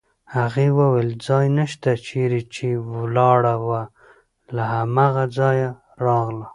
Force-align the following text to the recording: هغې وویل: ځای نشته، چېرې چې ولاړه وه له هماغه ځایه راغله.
هغې 0.35 0.67
وویل: 0.79 1.09
ځای 1.27 1.45
نشته، 1.59 1.91
چېرې 2.07 2.41
چې 2.55 2.67
ولاړه 2.91 3.55
وه 3.67 3.81
له 4.55 4.63
هماغه 4.73 5.25
ځایه 5.37 5.69
راغله. 6.05 6.47